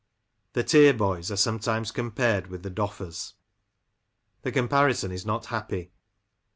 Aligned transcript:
The 0.53 0.63
"Tier 0.63 0.95
boys" 0.95 1.29
are 1.29 1.35
sometimes 1.37 1.91
compared 1.91 2.47
with 2.47 2.63
the 2.63 2.71
Doffers. 2.71 3.33
The 4.41 4.51
comparison 4.51 5.11
is 5.11 5.27
not 5.27 5.45
happy. 5.45 5.91